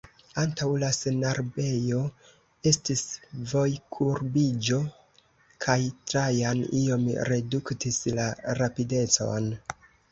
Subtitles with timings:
[0.43, 1.99] Antaŭ la senarbejo
[2.71, 3.03] estis
[3.53, 4.81] vojkurbiĝo
[5.67, 5.79] kaj
[6.11, 8.29] Trajan iom reduktis la
[8.65, 9.57] rapidecon.